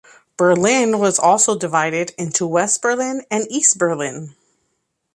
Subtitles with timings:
[0.35, 4.33] Berlin was also divided, into West Berlin and East Berlin.